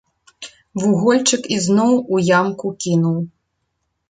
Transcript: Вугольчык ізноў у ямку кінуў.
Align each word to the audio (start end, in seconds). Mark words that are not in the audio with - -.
Вугольчык 0.83 1.43
ізноў 1.57 1.93
у 2.17 2.23
ямку 2.39 2.67
кінуў. 2.87 3.17